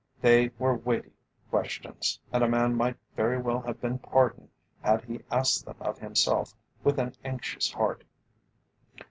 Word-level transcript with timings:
They 0.19 0.49
were 0.57 0.73
weighty 0.73 1.11
questions, 1.51 2.19
and 2.33 2.43
a 2.43 2.47
man 2.49 2.73
might 2.73 2.97
very 3.15 3.37
well 3.39 3.61
have 3.61 3.79
been 3.79 3.99
pardoned 3.99 4.49
had 4.81 5.03
he 5.03 5.21
asked 5.29 5.63
them 5.67 5.77
of 5.79 5.99
himself 5.99 6.55
with 6.83 6.97
an 6.97 7.13
anxious 7.23 7.71
heart. 7.71 8.03